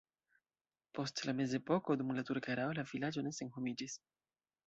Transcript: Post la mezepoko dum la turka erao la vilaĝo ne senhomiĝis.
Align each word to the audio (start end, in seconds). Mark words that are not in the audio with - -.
Post 0.99 1.21
la 1.29 1.35
mezepoko 1.41 1.97
dum 2.01 2.15
la 2.19 2.25
turka 2.29 2.53
erao 2.55 2.73
la 2.79 2.87
vilaĝo 2.95 3.27
ne 3.27 3.35
senhomiĝis. 3.41 3.99